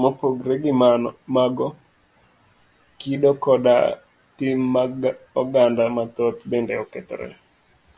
[0.00, 0.72] Mopogore gi
[1.34, 1.66] mago,
[3.00, 3.76] kido koda
[4.36, 4.92] tim mag
[5.40, 7.28] oganda mathoth bende okethore.